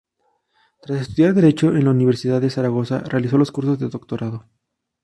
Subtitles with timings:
[0.81, 4.47] Tras estudiar Derecho en la Universidad de Zaragoza realizó los cursos de doctorado.